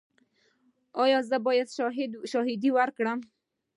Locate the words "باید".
1.45-1.67